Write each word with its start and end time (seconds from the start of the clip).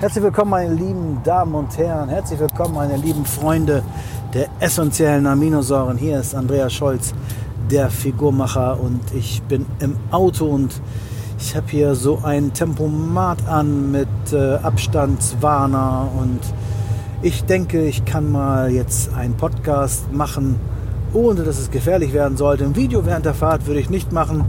Herzlich 0.00 0.22
willkommen, 0.22 0.52
meine 0.52 0.74
lieben 0.74 1.20
Damen 1.24 1.56
und 1.56 1.76
Herren. 1.76 2.08
Herzlich 2.08 2.38
willkommen, 2.38 2.76
meine 2.76 2.96
lieben 2.96 3.24
Freunde 3.24 3.82
der 4.32 4.46
essentiellen 4.60 5.26
Aminosäuren. 5.26 5.98
Hier 5.98 6.20
ist 6.20 6.36
Andreas 6.36 6.72
Scholz, 6.72 7.12
der 7.68 7.90
Figurmacher, 7.90 8.78
und 8.78 9.00
ich 9.12 9.42
bin 9.48 9.66
im 9.80 9.96
Auto 10.12 10.46
und 10.46 10.80
ich 11.40 11.56
habe 11.56 11.66
hier 11.68 11.96
so 11.96 12.20
ein 12.22 12.52
Tempomat 12.52 13.48
an 13.48 13.90
mit 13.90 14.06
äh, 14.32 14.54
Abstandswarner 14.62 16.08
und 16.16 16.42
ich 17.20 17.42
denke, 17.42 17.84
ich 17.84 18.04
kann 18.04 18.30
mal 18.30 18.70
jetzt 18.70 19.12
einen 19.14 19.34
Podcast 19.34 20.12
machen, 20.12 20.60
ohne 21.12 21.42
dass 21.42 21.58
es 21.58 21.72
gefährlich 21.72 22.12
werden 22.12 22.36
sollte. 22.36 22.64
Ein 22.64 22.76
Video 22.76 23.04
während 23.04 23.26
der 23.26 23.34
Fahrt 23.34 23.66
würde 23.66 23.80
ich 23.80 23.90
nicht 23.90 24.12
machen, 24.12 24.44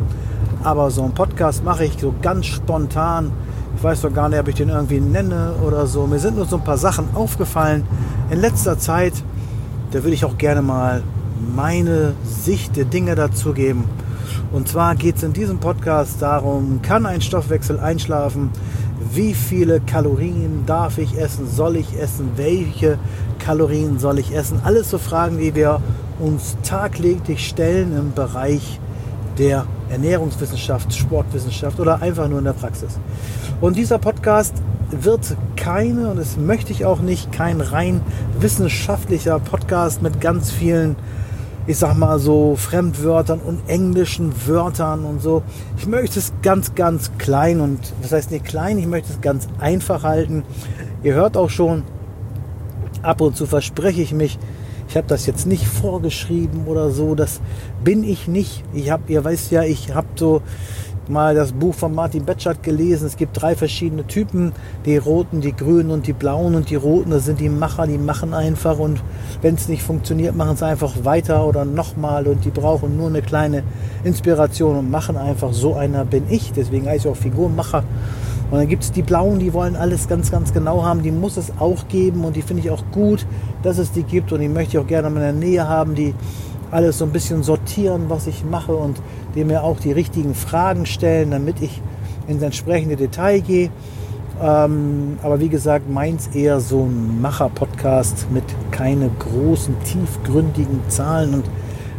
aber 0.64 0.92
so 0.92 1.02
einen 1.02 1.16
Podcast 1.16 1.64
mache 1.64 1.86
ich 1.86 1.98
so 2.00 2.14
ganz 2.22 2.46
spontan 2.46 3.32
ich 3.80 3.84
weiß 3.86 4.02
doch 4.02 4.14
gar 4.14 4.28
nicht, 4.28 4.38
ob 4.38 4.50
ich 4.50 4.56
den 4.56 4.68
irgendwie 4.68 5.00
nenne 5.00 5.54
oder 5.66 5.88
so. 5.88 6.06
Mir 6.06 6.20
sind 6.20 6.36
nur 6.36 6.46
so 6.46 6.58
ein 6.58 6.66
paar 6.66 6.78
Sachen 6.78 7.16
aufgefallen 7.16 7.86
in 8.30 8.42
letzter 8.42 8.78
Zeit. 8.78 9.14
Da 9.92 10.04
würde 10.04 10.16
ich 10.16 10.26
auch 10.26 10.38
gerne 10.38 10.62
mal 10.62 11.02
meine 11.56 12.12
Sicht 12.26 12.76
der 12.76 12.84
Dinge 12.84 13.16
dazu 13.16 13.54
geben. 13.54 13.86
Und 14.52 14.68
zwar 14.68 14.96
geht 14.96 15.16
es 15.16 15.24
in 15.24 15.32
diesem 15.32 15.60
Podcast 15.60 16.22
darum, 16.22 16.82
kann 16.82 17.06
ein 17.06 17.22
Stoffwechsel 17.22 17.80
einschlafen? 17.80 18.50
Wie 19.14 19.34
viele 19.34 19.80
Kalorien 19.80 20.66
darf 20.66 20.98
ich 20.98 21.18
essen? 21.18 21.48
Soll 21.50 21.78
ich 21.78 21.98
essen? 21.98 22.32
Welche 22.36 23.00
Kalorien 23.40 23.98
soll 23.98 24.20
ich 24.20 24.36
essen? 24.36 24.60
Alles 24.62 24.90
so 24.90 24.98
Fragen, 24.98 25.38
die 25.38 25.56
wir 25.56 25.80
uns 26.20 26.58
tagtäglich 26.64 27.48
stellen 27.48 27.98
im 27.98 28.12
Bereich 28.12 28.78
der 29.38 29.66
Ernährungswissenschaft, 29.90 30.94
Sportwissenschaft 30.94 31.80
oder 31.80 32.02
einfach 32.02 32.28
nur 32.28 32.40
in 32.40 32.46
der 32.46 32.54
Praxis. 32.54 32.98
Und 33.62 33.76
dieser 33.76 33.98
Podcast 34.00 34.54
wird 34.92 35.36
keine, 35.56 36.10
und 36.10 36.18
das 36.18 36.38
möchte 36.38 36.72
ich 36.72 36.86
auch 36.86 37.00
nicht, 37.00 37.32
kein 37.32 37.62
rein 37.62 38.02
wissenschaftlicher 38.40 39.40
Podcast 39.40 40.02
mit 40.02 40.22
ganz 40.22 40.52
vielen, 40.52 40.96
ich 41.68 41.78
sag 41.78 41.96
mal 41.96 42.20
so, 42.20 42.56
Fremdwörtern 42.56 43.40
und 43.40 43.68
englischen 43.68 44.34
Wörtern 44.48 45.06
und 45.06 45.22
so. 45.22 45.44
Ich 45.78 45.86
möchte 45.86 46.20
es 46.20 46.34
ganz, 46.42 46.74
ganz 46.76 47.12
klein 47.18 47.60
und, 47.60 47.80
das 48.02 48.12
heißt 48.12 48.32
nicht 48.32 48.46
klein, 48.46 48.78
ich 48.78 48.88
möchte 48.88 49.12
es 49.12 49.22
ganz 49.22 49.48
einfach 49.60 50.04
halten. 50.04 50.44
Ihr 51.04 51.14
hört 51.14 51.38
auch 51.38 51.50
schon, 51.50 51.84
ab 53.02 53.22
und 53.22 53.36
zu 53.36 53.46
verspreche 53.46 54.02
ich 54.02 54.14
mich, 54.14 54.40
ich 54.90 54.98
habe 54.98 55.08
das 55.08 55.28
jetzt 55.28 55.46
nicht 55.46 55.68
vorgeschrieben 55.68 56.66
oder 56.66 56.90
so. 56.90 57.14
Das 57.14 57.42
bin 57.84 58.04
ich 58.04 58.28
nicht. 58.28 58.64
Ich 58.74 58.90
habe, 58.90 59.04
ihr 59.08 59.24
weißt 59.24 59.52
ja, 59.52 59.62
ich 59.62 59.94
habe 59.94 60.08
so 60.16 60.42
mal 61.08 61.36
das 61.36 61.52
Buch 61.52 61.76
von 61.76 61.94
Martin 61.94 62.26
Betschart 62.26 62.64
gelesen. 62.64 63.06
Es 63.06 63.16
gibt 63.16 63.40
drei 63.40 63.56
verschiedene 63.56 64.08
Typen. 64.08 64.52
Die 64.86 64.98
roten, 64.98 65.42
die 65.42 65.56
grünen 65.56 65.92
und 65.92 66.08
die 66.08 66.14
blauen. 66.14 66.56
Und 66.56 66.72
die 66.72 66.76
roten, 66.76 67.12
das 67.12 67.26
sind 67.26 67.40
die 67.40 67.50
Macher, 67.50 67.86
die 67.86 68.00
machen 68.00 68.34
einfach. 68.34 68.80
Und 68.80 69.04
wenn 69.44 69.54
es 69.54 69.68
nicht 69.68 69.84
funktioniert, 69.84 70.36
machen 70.36 70.58
sie 70.58 70.66
einfach 70.66 70.94
weiter 71.04 71.46
oder 71.46 71.66
nochmal. 71.66 72.26
Und 72.26 72.44
die 72.44 72.52
brauchen 72.52 72.98
nur 72.98 73.10
eine 73.10 73.22
kleine 73.22 73.62
Inspiration 74.04 74.76
und 74.76 74.90
machen 74.90 75.18
einfach. 75.18 75.54
So 75.54 75.76
einer 75.76 76.04
bin 76.04 76.24
ich. 76.32 76.52
Deswegen 76.52 76.88
heiße 76.88 77.08
ich 77.08 77.14
auch 77.14 77.18
Figurmacher. 77.18 77.84
Und 78.52 78.58
dann 78.58 78.68
gibt 78.68 78.84
es 78.84 78.92
die 78.92 79.04
Blauen, 79.04 79.40
die 79.40 79.54
wollen 79.54 79.76
alles 79.76 80.08
ganz, 80.08 80.32
ganz 80.32 80.54
genau 80.54 80.84
haben. 80.84 81.04
Die 81.04 81.12
muss 81.12 81.38
es 81.38 81.52
auch 81.60 81.88
geben 81.88 82.26
und 82.26 82.36
die 82.36 82.42
finde 82.42 82.64
ich 82.64 82.72
auch 82.72 82.84
gut, 82.92 83.26
dass 83.62 83.78
es 83.78 83.92
die 83.92 84.04
gibt. 84.04 84.32
Und 84.32 84.40
die 84.40 84.50
möchte 84.50 84.78
ich 84.78 84.84
auch 84.84 84.88
gerne 84.88 85.08
in 85.08 85.14
meiner 85.14 85.34
Nähe 85.34 85.68
haben, 85.68 85.94
die 85.94 86.16
alles 86.72 86.98
so 86.98 87.06
ein 87.06 87.12
bisschen 87.12 87.44
sortieren, 87.44 88.06
was 88.10 88.28
ich 88.28 88.44
mache 88.44 88.74
und 88.74 89.02
die 89.36 89.44
mir 89.44 89.64
auch 89.64 89.80
die 89.80 89.92
richtigen 89.92 90.34
Fragen 90.34 90.86
stellen, 90.86 91.32
damit 91.32 91.62
ich 91.62 91.82
ins 92.28 92.42
entsprechende 92.42 92.96
Detail 92.96 93.40
gehe. 93.40 93.70
Ähm, 94.42 95.20
aber 95.22 95.40
wie 95.40 95.50
gesagt, 95.50 95.90
meins 95.90 96.28
eher 96.34 96.60
so 96.60 96.84
ein 96.84 97.22
Macher-Podcast 97.22 98.28
mit 98.32 98.44
keine 98.72 99.10
großen, 99.20 99.76
tiefgründigen 99.84 100.82
Zahlen 100.88 101.34
und 101.36 101.46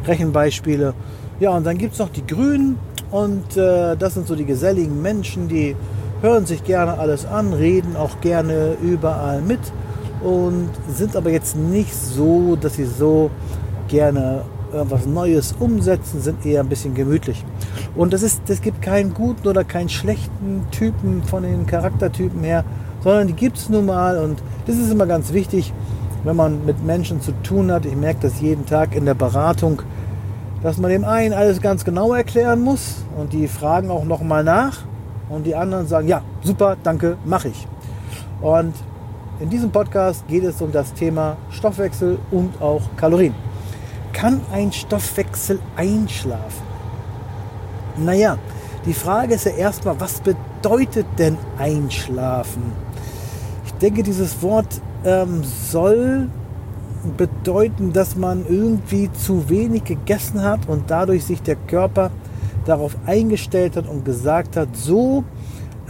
Rechenbeispiele. 0.06 0.94
Ja, 1.38 1.50
und 1.50 1.64
dann 1.64 1.78
gibt 1.78 1.92
es 1.92 1.98
noch 1.98 2.08
die 2.08 2.26
Grünen 2.26 2.78
und 3.10 3.56
äh, 3.56 3.96
das 3.96 4.14
sind 4.14 4.26
so 4.26 4.34
die 4.34 4.44
geselligen 4.44 5.02
Menschen, 5.02 5.48
die 5.48 5.76
hören 6.22 6.46
sich 6.46 6.64
gerne 6.64 6.98
alles 6.98 7.26
an, 7.26 7.52
reden 7.52 7.96
auch 7.96 8.20
gerne 8.20 8.76
überall 8.82 9.40
mit 9.40 9.60
und 10.22 10.68
sind 10.88 11.16
aber 11.16 11.30
jetzt 11.30 11.56
nicht 11.56 11.94
so, 11.94 12.56
dass 12.56 12.74
sie 12.74 12.84
so 12.84 13.30
gerne 13.88 14.42
irgendwas 14.72 15.06
Neues 15.06 15.54
umsetzen, 15.58 16.20
sind 16.20 16.44
eher 16.46 16.60
ein 16.60 16.68
bisschen 16.68 16.94
gemütlich. 16.94 17.44
Und 17.96 18.12
das 18.12 18.22
ist, 18.22 18.42
das 18.46 18.60
gibt 18.60 18.82
keinen 18.82 19.14
guten 19.14 19.48
oder 19.48 19.64
keinen 19.64 19.88
schlechten 19.88 20.64
Typen 20.70 21.22
von 21.24 21.42
den 21.42 21.66
Charaktertypen 21.66 22.42
her, 22.44 22.64
sondern 23.02 23.26
die 23.26 23.32
gibt 23.32 23.56
es 23.56 23.68
nun 23.68 23.86
mal 23.86 24.18
und 24.18 24.42
das 24.66 24.76
ist 24.76 24.92
immer 24.92 25.06
ganz 25.06 25.32
wichtig, 25.32 25.72
wenn 26.22 26.36
man 26.36 26.64
mit 26.66 26.84
Menschen 26.84 27.20
zu 27.20 27.32
tun 27.42 27.72
hat. 27.72 27.86
Ich 27.86 27.96
merke 27.96 28.20
das 28.22 28.40
jeden 28.40 28.66
Tag 28.66 28.94
in 28.94 29.06
der 29.06 29.14
Beratung, 29.14 29.82
dass 30.62 30.76
man 30.76 30.90
dem 30.90 31.04
einen 31.04 31.32
alles 31.32 31.60
ganz 31.62 31.84
genau 31.84 32.12
erklären 32.12 32.60
muss 32.60 32.96
und 33.18 33.32
die 33.32 33.48
fragen 33.48 33.90
auch 33.90 34.04
nochmal 34.04 34.44
nach 34.44 34.84
und 35.30 35.44
die 35.44 35.54
anderen 35.54 35.86
sagen, 35.86 36.08
ja, 36.08 36.22
super, 36.42 36.76
danke, 36.82 37.16
mache 37.24 37.48
ich. 37.48 37.66
Und 38.42 38.74
in 39.38 39.48
diesem 39.48 39.70
Podcast 39.70 40.26
geht 40.28 40.44
es 40.44 40.60
um 40.60 40.70
das 40.72 40.92
Thema 40.92 41.36
Stoffwechsel 41.50 42.18
und 42.30 42.60
auch 42.60 42.82
Kalorien. 42.96 43.34
Kann 44.12 44.40
ein 44.52 44.72
Stoffwechsel 44.72 45.60
einschlafen? 45.76 46.62
Naja, 47.96 48.36
die 48.84 48.92
Frage 48.92 49.34
ist 49.34 49.46
ja 49.46 49.52
erstmal, 49.52 49.98
was 50.00 50.20
bedeutet 50.20 51.06
denn 51.18 51.38
einschlafen? 51.58 52.72
Ich 53.64 53.72
denke, 53.74 54.02
dieses 54.02 54.42
Wort 54.42 54.80
ähm, 55.04 55.42
soll 55.44 56.28
bedeuten, 57.16 57.92
dass 57.92 58.16
man 58.16 58.44
irgendwie 58.46 59.10
zu 59.12 59.48
wenig 59.48 59.84
gegessen 59.84 60.42
hat 60.42 60.68
und 60.68 60.90
dadurch 60.90 61.24
sich 61.24 61.40
der 61.42 61.56
Körper 61.56 62.10
darauf 62.70 62.96
eingestellt 63.04 63.76
hat 63.76 63.88
und 63.88 64.04
gesagt 64.04 64.56
hat, 64.56 64.76
so, 64.76 65.24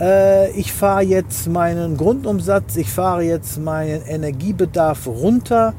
äh, 0.00 0.50
ich 0.52 0.72
fahre 0.72 1.02
jetzt 1.02 1.46
meinen 1.46 1.96
Grundumsatz, 1.96 2.76
ich 2.76 2.88
fahre 2.90 3.22
jetzt 3.22 3.60
meinen 3.60 4.02
Energiebedarf 4.06 5.06
runter, 5.06 5.74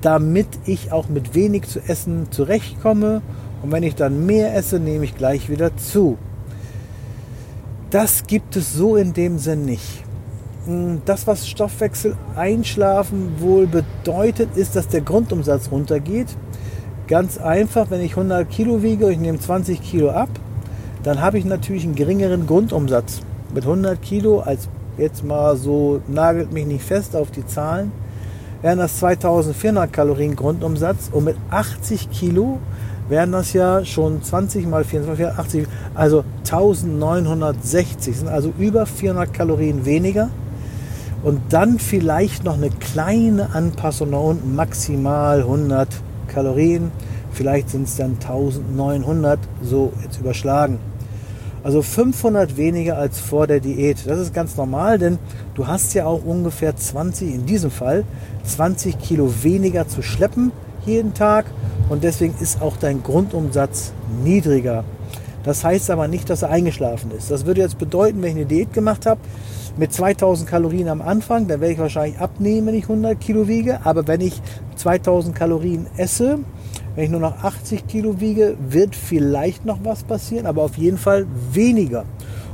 damit 0.00 0.48
ich 0.64 0.90
auch 0.90 1.08
mit 1.08 1.34
wenig 1.34 1.68
zu 1.68 1.80
essen 1.86 2.28
zurechtkomme. 2.30 3.20
Und 3.62 3.72
wenn 3.72 3.82
ich 3.82 3.94
dann 3.94 4.24
mehr 4.24 4.54
esse, 4.56 4.80
nehme 4.80 5.04
ich 5.04 5.16
gleich 5.16 5.50
wieder 5.50 5.76
zu. 5.76 6.16
Das 7.90 8.26
gibt 8.26 8.56
es 8.56 8.72
so 8.72 8.96
in 8.96 9.12
dem 9.12 9.38
Sinn 9.38 9.64
nicht. 9.64 10.04
Hm, 10.64 11.02
das, 11.04 11.26
was 11.26 11.48
Stoffwechsel 11.48 12.16
einschlafen 12.36 13.34
wohl 13.38 13.66
bedeutet, 13.66 14.56
ist, 14.56 14.76
dass 14.76 14.88
der 14.88 15.02
Grundumsatz 15.02 15.70
runtergeht. 15.70 16.28
Ganz 17.08 17.38
einfach, 17.38 17.90
wenn 17.90 18.02
ich 18.02 18.10
100 18.10 18.50
Kilo 18.50 18.82
wiege, 18.82 19.10
ich 19.10 19.18
nehme 19.18 19.40
20 19.40 19.80
Kilo 19.80 20.10
ab, 20.10 20.28
dann 21.02 21.22
habe 21.22 21.38
ich 21.38 21.46
natürlich 21.46 21.84
einen 21.84 21.94
geringeren 21.94 22.46
Grundumsatz. 22.46 23.22
Mit 23.54 23.64
100 23.64 24.02
Kilo, 24.02 24.40
als 24.40 24.68
jetzt 24.98 25.24
mal 25.24 25.56
so, 25.56 26.02
nagelt 26.06 26.52
mich 26.52 26.66
nicht 26.66 26.84
fest 26.84 27.16
auf 27.16 27.30
die 27.30 27.46
Zahlen, 27.46 27.92
wären 28.60 28.78
das 28.78 28.98
2400 28.98 29.90
Kalorien 29.90 30.36
Grundumsatz 30.36 31.08
und 31.10 31.24
mit 31.24 31.36
80 31.48 32.10
Kilo 32.10 32.58
wären 33.08 33.32
das 33.32 33.54
ja 33.54 33.86
schon 33.86 34.22
20 34.22 34.66
mal 34.68 34.84
24, 34.84 35.26
80, 35.28 35.66
also 35.94 36.24
1960, 36.44 38.18
sind 38.18 38.28
also 38.28 38.52
über 38.58 38.84
400 38.84 39.32
Kalorien 39.32 39.86
weniger. 39.86 40.28
Und 41.22 41.40
dann 41.48 41.78
vielleicht 41.78 42.44
noch 42.44 42.58
eine 42.58 42.68
kleine 42.68 43.54
Anpassung 43.54 44.10
nach 44.10 44.20
unten, 44.20 44.54
maximal 44.54 45.40
100 45.40 45.88
Kalorien. 46.28 46.92
Vielleicht 47.32 47.70
sind 47.70 47.88
es 47.88 47.96
dann 47.96 48.12
1900, 48.20 49.38
so 49.62 49.92
jetzt 50.02 50.20
überschlagen. 50.20 50.78
Also 51.64 51.82
500 51.82 52.56
weniger 52.56 52.96
als 52.96 53.18
vor 53.18 53.46
der 53.46 53.60
Diät. 53.60 54.06
Das 54.06 54.18
ist 54.18 54.32
ganz 54.32 54.56
normal, 54.56 54.98
denn 54.98 55.18
du 55.54 55.66
hast 55.66 55.92
ja 55.94 56.06
auch 56.06 56.24
ungefähr 56.24 56.76
20, 56.76 57.34
in 57.34 57.46
diesem 57.46 57.70
Fall 57.70 58.04
20 58.44 58.98
Kilo 58.98 59.32
weniger 59.42 59.88
zu 59.88 60.02
schleppen 60.02 60.52
jeden 60.86 61.14
Tag 61.14 61.46
und 61.88 62.04
deswegen 62.04 62.34
ist 62.40 62.62
auch 62.62 62.76
dein 62.76 63.02
Grundumsatz 63.02 63.92
niedriger. 64.24 64.84
Das 65.44 65.64
heißt 65.64 65.90
aber 65.90 66.08
nicht, 66.08 66.30
dass 66.30 66.42
er 66.42 66.50
eingeschlafen 66.50 67.10
ist. 67.10 67.30
Das 67.30 67.46
würde 67.46 67.60
jetzt 67.60 67.78
bedeuten, 67.78 68.22
wenn 68.22 68.30
ich 68.30 68.36
eine 68.36 68.46
Diät 68.46 68.72
gemacht 68.72 69.06
habe 69.06 69.20
mit 69.76 69.92
2000 69.92 70.48
Kalorien 70.48 70.88
am 70.88 71.00
Anfang, 71.00 71.46
dann 71.46 71.60
werde 71.60 71.72
ich 71.72 71.78
wahrscheinlich 71.78 72.18
abnehmen, 72.18 72.66
wenn 72.66 72.74
ich 72.74 72.84
100 72.84 73.20
Kilo 73.20 73.46
wiege. 73.46 73.80
Aber 73.84 74.06
wenn 74.06 74.20
ich 74.20 74.42
2000 74.78 75.34
Kalorien 75.34 75.86
esse, 75.96 76.38
wenn 76.94 77.04
ich 77.04 77.10
nur 77.10 77.20
noch 77.20 77.44
80 77.44 77.86
Kilo 77.86 78.20
wiege, 78.20 78.56
wird 78.58 78.96
vielleicht 78.96 79.64
noch 79.64 79.78
was 79.84 80.02
passieren, 80.02 80.46
aber 80.46 80.62
auf 80.62 80.78
jeden 80.78 80.98
Fall 80.98 81.26
weniger. 81.52 82.04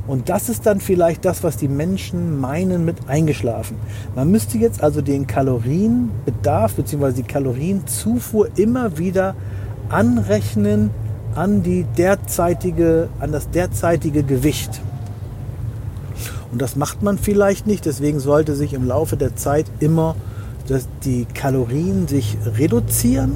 Und 0.07 0.29
das 0.29 0.49
ist 0.49 0.67
dann 0.67 0.79
vielleicht 0.79 1.25
das, 1.25 1.43
was 1.43 1.57
die 1.57 1.67
Menschen 1.67 2.39
meinen 2.39 2.85
mit 2.85 3.09
eingeschlafen. 3.09 3.77
Man 4.15 4.29
müsste 4.29 4.57
jetzt 4.59 4.83
also 4.83 5.01
den 5.01 5.25
Kalorienbedarf 5.25 6.75
bzw. 6.75 7.11
die 7.13 7.23
Kalorienzufuhr 7.23 8.49
immer 8.55 8.99
wieder 8.99 9.35
anrechnen 9.89 10.91
an 11.33 11.63
die 11.63 11.85
derzeitige, 11.97 13.09
an 13.19 13.31
das 13.31 13.49
derzeitige 13.49 14.23
Gewicht. 14.23 14.79
Und 16.51 16.61
das 16.61 16.75
macht 16.75 17.01
man 17.01 17.17
vielleicht 17.17 17.67
nicht. 17.67 17.85
Deswegen 17.85 18.19
sollte 18.19 18.55
sich 18.55 18.73
im 18.73 18.85
Laufe 18.85 19.17
der 19.17 19.35
Zeit 19.35 19.65
immer 19.79 20.15
dass 20.67 20.87
die 21.03 21.25
Kalorien 21.25 22.07
sich 22.07 22.37
reduzieren. 22.57 23.35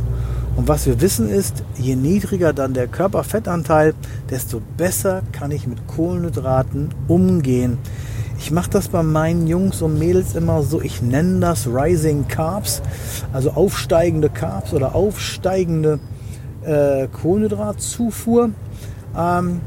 Und 0.56 0.68
was 0.68 0.86
wir 0.86 1.00
wissen 1.00 1.30
ist, 1.30 1.64
je 1.78 1.96
niedriger 1.96 2.54
dann 2.54 2.74
der 2.74 2.88
Körperfettanteil, 2.88 3.94
desto 4.30 4.62
besser 4.78 5.22
kann 5.32 5.52
ich 5.52 5.68
mit 5.68 5.88
Kohlenhydraten 5.88 6.90
umgehen. 7.08 7.78
Ich 8.40 8.52
mache 8.52 8.70
das 8.70 8.88
bei 8.88 9.04
meinen 9.04 9.48
Jungs 9.48 9.82
und 9.82 10.00
Mädels 10.00 10.34
immer 10.34 10.64
so, 10.64 10.82
ich 10.82 11.02
nenne 11.02 11.40
das 11.42 11.68
Rising 11.68 12.28
Carbs, 12.28 12.82
also 13.34 13.52
aufsteigende 13.52 14.30
Carbs 14.30 14.74
oder 14.74 14.96
aufsteigende 14.96 16.00
äh, 16.64 17.08
Kohlenhydratzufuhr. 17.08 18.52
Ähm, 19.18 19.62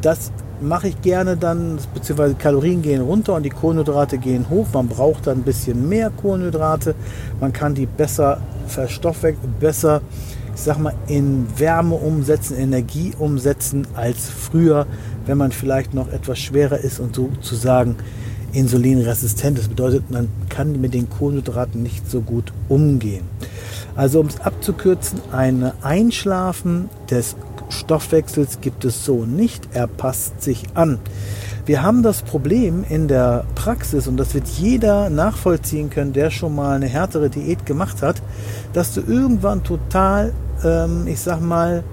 das 0.00 0.32
mache 0.60 0.88
ich 0.88 1.02
gerne 1.02 1.36
dann, 1.36 1.78
beziehungsweise 1.94 2.34
Kalorien 2.34 2.82
gehen 2.82 3.02
runter 3.02 3.34
und 3.34 3.42
die 3.42 3.50
Kohlenhydrate 3.50 4.18
gehen 4.18 4.48
hoch. 4.50 4.66
Man 4.72 4.88
braucht 4.88 5.26
dann 5.26 5.38
ein 5.38 5.42
bisschen 5.42 5.88
mehr 5.88 6.10
Kohlenhydrate. 6.10 6.94
Man 7.40 7.52
kann 7.52 7.74
die 7.74 7.86
besser 7.86 8.40
verstoffwechseln, 8.66 9.54
besser, 9.60 10.02
ich 10.54 10.60
sag 10.60 10.78
mal, 10.78 10.94
in 11.06 11.46
Wärme 11.56 11.94
umsetzen, 11.94 12.56
Energie 12.56 13.12
umsetzen 13.18 13.86
als 13.94 14.28
früher, 14.28 14.86
wenn 15.26 15.38
man 15.38 15.52
vielleicht 15.52 15.94
noch 15.94 16.08
etwas 16.12 16.38
schwerer 16.38 16.78
ist 16.78 17.00
und 17.00 17.14
sozusagen 17.14 17.96
insulinresistent. 18.52 19.58
Das 19.58 19.68
bedeutet, 19.68 20.10
man 20.10 20.28
kann 20.48 20.80
mit 20.80 20.94
den 20.94 21.08
Kohlenhydraten 21.08 21.82
nicht 21.82 22.10
so 22.10 22.20
gut 22.20 22.52
umgehen. 22.68 23.24
Also 23.94 24.20
um 24.20 24.26
es 24.26 24.40
abzukürzen, 24.40 25.20
ein 25.32 25.72
Einschlafen 25.82 26.88
des 27.10 27.36
Stoffwechsels 27.68 28.60
gibt 28.60 28.84
es 28.84 29.04
so 29.04 29.24
nicht. 29.24 29.68
Er 29.72 29.86
passt 29.86 30.42
sich 30.42 30.64
an. 30.74 30.98
Wir 31.66 31.82
haben 31.82 32.02
das 32.02 32.22
Problem 32.22 32.84
in 32.88 33.08
der 33.08 33.44
Praxis, 33.54 34.08
und 34.08 34.16
das 34.16 34.34
wird 34.34 34.46
jeder 34.46 35.10
nachvollziehen 35.10 35.90
können, 35.90 36.14
der 36.14 36.30
schon 36.30 36.54
mal 36.54 36.76
eine 36.76 36.86
härtere 36.86 37.28
Diät 37.28 37.66
gemacht 37.66 38.00
hat, 38.00 38.22
dass 38.72 38.94
du 38.94 39.02
irgendwann 39.02 39.64
total, 39.64 40.32
ähm, 40.64 41.06
ich 41.06 41.20
sag 41.20 41.42
mal, 41.42 41.84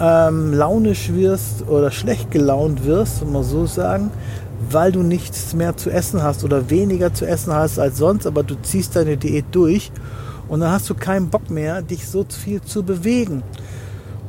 ähm, 0.00 0.54
launisch 0.54 1.12
wirst 1.12 1.68
oder 1.68 1.90
schlecht 1.90 2.30
gelaunt 2.30 2.86
wirst, 2.86 3.20
wenn 3.20 3.32
man 3.32 3.44
so 3.44 3.66
sagen, 3.66 4.10
weil 4.70 4.92
du 4.92 5.02
nichts 5.02 5.52
mehr 5.52 5.76
zu 5.76 5.90
essen 5.90 6.22
hast 6.22 6.42
oder 6.42 6.70
weniger 6.70 7.12
zu 7.12 7.26
essen 7.26 7.52
hast 7.52 7.78
als 7.78 7.98
sonst, 7.98 8.26
aber 8.26 8.42
du 8.42 8.54
ziehst 8.62 8.96
deine 8.96 9.18
Diät 9.18 9.44
durch 9.52 9.92
und 10.48 10.60
dann 10.60 10.72
hast 10.72 10.88
du 10.88 10.94
keinen 10.94 11.28
Bock 11.28 11.50
mehr, 11.50 11.82
dich 11.82 12.08
so 12.08 12.24
viel 12.28 12.62
zu 12.62 12.82
bewegen. 12.82 13.42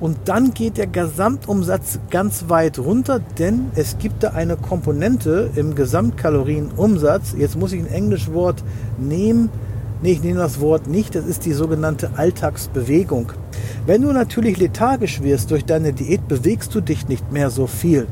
Und 0.01 0.17
dann 0.25 0.55
geht 0.55 0.77
der 0.77 0.87
Gesamtumsatz 0.87 1.99
ganz 2.09 2.45
weit 2.49 2.79
runter, 2.79 3.21
denn 3.37 3.67
es 3.75 3.99
gibt 3.99 4.23
da 4.23 4.29
eine 4.31 4.57
Komponente 4.57 5.51
im 5.55 5.75
Gesamtkalorienumsatz. 5.75 7.35
Jetzt 7.37 7.55
muss 7.55 7.71
ich 7.71 7.81
ein 7.81 7.87
englisches 7.87 8.33
Wort 8.33 8.63
nehmen. 8.97 9.49
Nee, 10.01 10.13
ich 10.13 10.23
nehme 10.23 10.39
das 10.39 10.59
Wort 10.59 10.87
nicht. 10.87 11.13
Das 11.13 11.27
ist 11.27 11.45
die 11.45 11.53
sogenannte 11.53 12.09
Alltagsbewegung. 12.17 13.31
Wenn 13.85 14.01
du 14.01 14.11
natürlich 14.11 14.57
lethargisch 14.57 15.21
wirst 15.21 15.51
durch 15.51 15.65
deine 15.65 15.93
Diät, 15.93 16.27
bewegst 16.27 16.73
du 16.73 16.81
dich 16.81 17.07
nicht 17.07 17.31
mehr 17.31 17.51
so 17.51 17.67
viel. 17.67 18.07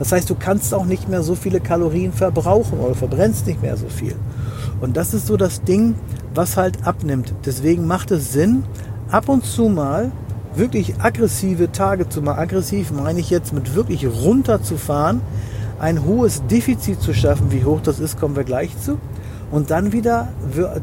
Das 0.00 0.10
heißt, 0.10 0.28
du 0.28 0.34
kannst 0.34 0.74
auch 0.74 0.86
nicht 0.86 1.08
mehr 1.08 1.22
so 1.22 1.36
viele 1.36 1.60
Kalorien 1.60 2.12
verbrauchen 2.12 2.80
oder 2.80 2.96
verbrennst 2.96 3.46
nicht 3.46 3.62
mehr 3.62 3.76
so 3.76 3.88
viel. 3.88 4.16
Und 4.80 4.96
das 4.96 5.14
ist 5.14 5.28
so 5.28 5.36
das 5.36 5.62
Ding, 5.62 5.94
was 6.34 6.56
halt 6.56 6.84
abnimmt. 6.84 7.32
Deswegen 7.46 7.86
macht 7.86 8.10
es 8.10 8.32
Sinn, 8.32 8.64
ab 9.10 9.28
und 9.28 9.44
zu 9.44 9.68
mal 9.68 10.10
wirklich 10.54 11.00
aggressive 11.00 11.70
Tage 11.72 12.08
zu 12.08 12.22
machen. 12.22 12.38
Aggressiv 12.38 12.90
meine 12.90 13.20
ich 13.20 13.30
jetzt 13.30 13.52
mit 13.52 13.74
wirklich 13.74 14.06
runterzufahren, 14.06 15.20
ein 15.78 16.04
hohes 16.04 16.42
Defizit 16.46 17.00
zu 17.00 17.12
schaffen. 17.12 17.52
Wie 17.52 17.64
hoch 17.64 17.80
das 17.82 18.00
ist, 18.00 18.18
kommen 18.18 18.36
wir 18.36 18.44
gleich 18.44 18.78
zu. 18.80 18.98
Und 19.52 19.70
dann 19.70 19.92
wieder 19.92 20.28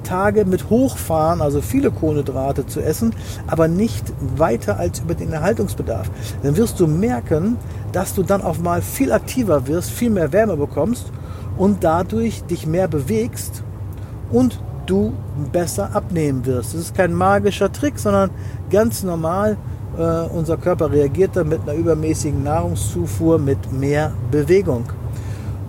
Tage 0.04 0.46
mit 0.46 0.70
Hochfahren, 0.70 1.42
also 1.42 1.62
viele 1.62 1.92
Kohlenhydrate 1.92 2.66
zu 2.66 2.80
essen, 2.80 3.14
aber 3.46 3.68
nicht 3.68 4.06
weiter 4.38 4.80
als 4.80 5.00
über 5.00 5.16
den 5.16 5.34
Erhaltungsbedarf. 5.34 6.10
Dann 6.44 6.56
wirst 6.56 6.80
du 6.80 6.88
merken, 6.88 7.58
dass 7.92 8.14
du 8.14 8.24
dann 8.24 8.42
auf 8.42 8.62
mal 8.62 8.82
viel 8.82 9.12
aktiver 9.12 9.68
wirst, 9.68 9.92
viel 9.92 10.12
mehr 10.12 10.32
Wärme 10.32 10.56
bekommst 10.56 11.12
und 11.58 11.84
dadurch 11.84 12.44
dich 12.44 12.66
mehr 12.66 12.88
bewegst 12.88 13.64
und 14.32 14.62
du 14.86 15.14
besser 15.52 15.96
abnehmen 15.96 16.46
wirst. 16.46 16.74
Das 16.74 16.82
ist 16.82 16.96
kein 16.96 17.14
magischer 17.14 17.72
Trick, 17.72 18.00
sondern 18.00 18.30
ganz 18.70 19.04
normal. 19.04 19.58
Äh, 19.98 20.28
unser 20.34 20.58
Körper 20.58 20.92
reagiert 20.92 21.36
dann 21.36 21.50
mit 21.50 21.62
einer 21.62 21.74
übermäßigen 21.74 22.44
Nahrungszufuhr, 22.44 23.38
mit 23.38 23.72
mehr 23.72 24.12
Bewegung. 24.32 24.86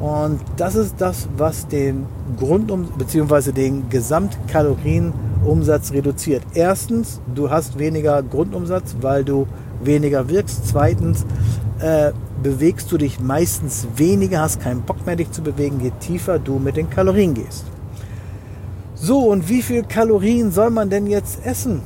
Und 0.00 0.40
das 0.56 0.74
ist 0.74 0.96
das, 0.98 1.28
was 1.36 1.68
den 1.68 2.06
Grundum 2.38 2.88
bzw. 2.98 3.52
den 3.52 3.88
Gesamtkalorienumsatz 3.88 5.92
reduziert. 5.92 6.42
Erstens, 6.54 7.20
du 7.34 7.50
hast 7.50 7.78
weniger 7.78 8.22
Grundumsatz, 8.22 8.96
weil 9.00 9.24
du 9.24 9.46
weniger 9.82 10.28
wirkst. 10.28 10.66
Zweitens, 10.66 11.24
äh, 11.78 12.12
bewegst 12.42 12.90
du 12.92 12.98
dich 12.98 13.20
meistens 13.20 13.86
weniger, 13.96 14.40
hast 14.40 14.60
keinen 14.60 14.82
Bock 14.82 15.06
mehr, 15.06 15.16
dich 15.16 15.30
zu 15.30 15.42
bewegen, 15.42 15.80
je 15.80 15.92
tiefer 16.00 16.38
du 16.38 16.58
mit 16.58 16.76
den 16.76 16.90
Kalorien 16.90 17.34
gehst. 17.34 17.64
So, 18.94 19.18
und 19.18 19.48
wie 19.48 19.62
viel 19.62 19.82
Kalorien 19.82 20.52
soll 20.52 20.70
man 20.70 20.88
denn 20.88 21.06
jetzt 21.06 21.44
essen? 21.44 21.82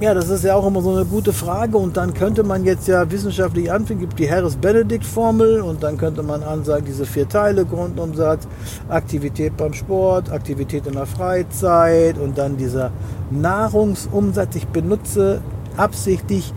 Ja, 0.00 0.12
das 0.12 0.28
ist 0.28 0.44
ja 0.44 0.54
auch 0.54 0.66
immer 0.66 0.82
so 0.82 0.90
eine 0.90 1.06
gute 1.06 1.32
Frage 1.32 1.78
und 1.78 1.96
dann 1.96 2.12
könnte 2.12 2.42
man 2.42 2.64
jetzt 2.64 2.86
ja 2.86 3.10
wissenschaftlich 3.10 3.72
anfangen, 3.72 4.00
gibt 4.00 4.18
die 4.18 4.30
Harris-Benedict-Formel 4.30 5.62
und 5.62 5.82
dann 5.82 5.96
könnte 5.96 6.22
man 6.22 6.42
ansagen, 6.42 6.84
diese 6.84 7.06
vier 7.06 7.26
Teile, 7.26 7.64
Grundumsatz, 7.64 8.46
Aktivität 8.90 9.56
beim 9.56 9.72
Sport, 9.72 10.30
Aktivität 10.30 10.86
in 10.86 10.94
der 10.94 11.06
Freizeit 11.06 12.18
und 12.18 12.36
dann 12.36 12.58
dieser 12.58 12.90
Nahrungsumsatz. 13.30 14.56
Ich 14.56 14.66
benutze 14.68 15.40
absichtlich 15.78 16.52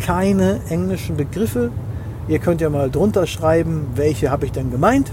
keine 0.00 0.60
englischen 0.68 1.16
Begriffe. 1.16 1.70
Ihr 2.26 2.40
könnt 2.40 2.60
ja 2.60 2.70
mal 2.70 2.90
drunter 2.90 3.26
schreiben, 3.26 3.86
welche 3.94 4.32
habe 4.32 4.46
ich 4.46 4.52
denn 4.52 4.72
gemeint. 4.72 5.12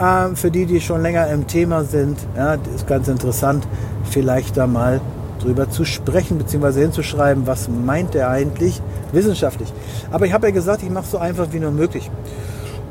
Ähm, 0.00 0.36
für 0.36 0.50
die, 0.50 0.66
die 0.66 0.80
schon 0.80 1.02
länger 1.02 1.28
im 1.28 1.46
Thema 1.46 1.84
sind, 1.84 2.18
ja, 2.36 2.54
ist 2.74 2.86
ganz 2.86 3.08
interessant, 3.08 3.66
vielleicht 4.04 4.56
da 4.56 4.66
mal 4.66 5.00
drüber 5.40 5.68
zu 5.70 5.84
sprechen, 5.84 6.38
beziehungsweise 6.38 6.80
hinzuschreiben, 6.80 7.46
was 7.46 7.68
meint 7.68 8.14
er 8.14 8.30
eigentlich 8.30 8.80
wissenschaftlich. 9.12 9.72
Aber 10.10 10.26
ich 10.26 10.32
habe 10.32 10.46
ja 10.46 10.52
gesagt, 10.52 10.82
ich 10.82 10.90
mache 10.90 11.04
es 11.04 11.10
so 11.10 11.18
einfach 11.18 11.48
wie 11.52 11.58
nur 11.58 11.72
möglich. 11.72 12.10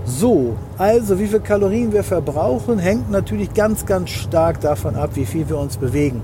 So, 0.05 0.55
also 0.77 1.20
wie 1.20 1.27
viel 1.27 1.39
Kalorien 1.39 1.93
wir 1.93 2.03
verbrauchen, 2.03 2.79
hängt 2.79 3.10
natürlich 3.10 3.53
ganz, 3.53 3.86
ganz 3.86 4.10
stark 4.10 4.60
davon 4.60 4.96
ab, 4.96 5.12
wie 5.13 5.25
viel 5.25 5.48
wir 5.48 5.58
uns 5.58 5.77
bewegen. 5.77 6.22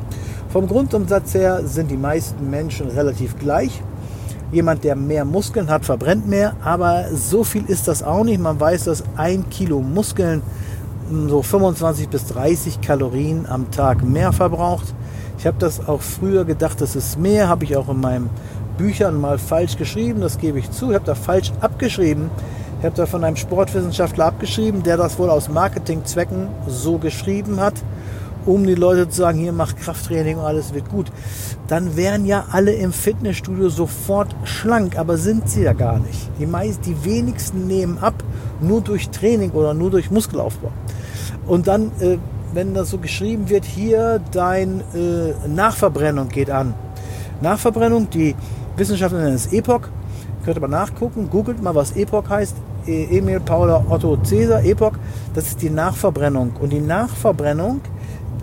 Vom 0.50 0.68
Grundumsatz 0.68 1.34
her 1.34 1.62
sind 1.66 1.92
die 1.92 1.98
meisten 1.98 2.50
Menschen 2.50 2.90
relativ 2.90 3.38
gleich. 3.40 3.82
Jemand, 4.52 4.84
der 4.84 4.96
mehr 4.96 5.26
Muskeln 5.26 5.70
hat, 5.70 5.86
verbrennt 5.86 6.28
mehr, 6.28 6.54
aber 6.64 7.06
so 7.14 7.44
viel 7.44 7.66
ist 7.66 7.88
das 7.88 8.02
auch 8.02 8.24
nicht. 8.24 8.40
Man 8.40 8.60
weiß, 8.60 8.86
dass 8.86 9.04
ein 9.18 9.50
Kilo 9.50 9.82
Muskeln 9.82 10.42
so 11.28 11.42
25 11.42 12.10
bis 12.10 12.28
30 12.28 12.82
Kalorien 12.82 13.46
am 13.46 13.70
Tag 13.72 14.04
mehr 14.04 14.32
verbraucht. 14.32 14.94
Ich 15.38 15.46
habe 15.46 15.58
das 15.60 15.88
auch 15.88 16.02
früher 16.02 16.46
gedacht, 16.46 16.82
das 16.82 16.96
ist 16.96 17.20
mehr, 17.20 17.48
habe 17.48 17.66
ich 17.66 17.76
auch 17.76 17.90
in 17.90 18.00
meinen 18.00 18.30
Büchern 18.78 19.20
mal 19.20 19.38
falsch 19.38 19.78
geschrieben, 19.78 20.22
das 20.22 20.38
gebe 20.38 20.60
ich 20.60 20.72
zu. 20.72 20.90
Ich 20.90 20.96
habe 20.96 21.06
da 21.06 21.16
falsch 21.16 21.52
abgeschrieben. 21.62 22.30
Ich 22.80 22.86
habe 22.86 22.96
da 22.96 23.06
von 23.06 23.24
einem 23.24 23.36
Sportwissenschaftler 23.36 24.26
abgeschrieben, 24.26 24.84
der 24.84 24.98
das 24.98 25.18
wohl 25.18 25.30
aus 25.30 25.50
Marketingzwecken 25.50 26.48
so 26.68 27.00
geschrieben 27.00 27.60
hat, 27.60 27.74
um 28.48 28.66
die 28.66 28.76
Leute 28.76 29.10
zu 29.10 29.18
sagen, 29.18 29.40
hier 29.40 29.52
macht 29.52 29.78
Krafttraining 29.78 30.38
und 30.38 30.46
alles 30.46 30.74
wird 30.74 30.90
gut. 30.90 31.12
Dann 31.68 31.96
wären 31.96 32.26
ja 32.26 32.46
alle 32.52 32.72
im 32.74 32.94
Fitnessstudio 32.94 33.70
sofort 33.70 34.34
schlank, 34.46 34.98
aber 34.98 35.18
sind 35.18 35.50
sie 35.50 35.64
ja 35.64 35.74
gar 35.74 36.00
nicht. 36.00 36.30
Die, 36.40 36.46
meist, 36.46 36.86
die 36.86 37.04
wenigsten 37.04 37.68
nehmen 37.68 37.98
ab, 38.00 38.24
nur 38.62 38.82
durch 38.82 39.10
Training 39.10 39.52
oder 39.52 39.74
nur 39.74 39.92
durch 39.92 40.10
Muskelaufbau. 40.10 40.72
Und 41.46 41.68
dann, 41.68 41.92
äh, 42.00 42.18
wenn 42.54 42.74
das 42.74 42.90
so 42.90 42.98
geschrieben 42.98 43.50
wird, 43.50 43.66
hier 43.66 44.22
dein 44.32 44.82
äh, 44.96 45.48
Nachverbrennung 45.48 46.30
geht 46.30 46.50
an. 46.50 46.74
Nachverbrennung, 47.42 48.10
die 48.10 48.36
Wissenschaftler 48.78 49.20
nennen 49.20 49.36
es 49.36 49.52
Epoch. 49.52 49.82
Könnt 50.46 50.58
ihr 50.58 50.62
mal 50.62 50.68
nachgucken, 50.68 51.30
googelt 51.30 51.62
mal, 51.62 51.76
was 51.76 51.92
Epoch 51.92 52.30
heißt. 52.30 52.56
E, 52.88 53.18
Emil, 53.18 53.42
Paula, 53.42 53.84
Otto, 53.90 54.18
Cäsar, 54.24 54.64
Epoch. 54.64 54.94
Das 55.34 55.48
ist 55.48 55.62
die 55.62 55.70
Nachverbrennung. 55.70 56.54
Und 56.62 56.72
die 56.72 56.80
Nachverbrennung, 56.80 57.82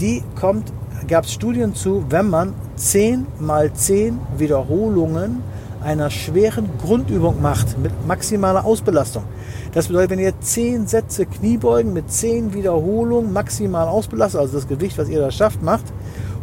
die 0.01 0.23
kommt, 0.39 0.73
gab 1.09 1.25
es 1.25 1.33
Studien 1.33 1.75
zu, 1.75 2.05
wenn 2.09 2.29
man 2.29 2.55
10 2.77 3.27
mal 3.41 3.73
10 3.73 4.19
Wiederholungen 4.39 5.43
einer 5.83 6.11
schweren 6.11 6.69
Grundübung 6.83 7.43
macht 7.43 7.79
mit 7.79 7.93
maximaler 8.07 8.65
Ausbelastung. 8.65 9.25
Das 9.73 9.89
bedeutet, 9.89 10.11
wenn 10.11 10.19
ihr 10.19 10.39
10 10.41 10.87
Sätze 10.87 11.27
Kniebeugen 11.27 11.93
mit 11.93 12.11
10 12.11 12.55
Wiederholungen 12.55 13.33
maximal 13.33 13.87
ausbelastet, 13.87 14.41
also 14.41 14.55
das 14.55 14.67
Gewicht, 14.67 14.97
was 14.97 15.09
ihr 15.09 15.21
da 15.21 15.31
schafft, 15.31 15.63
macht, 15.63 15.85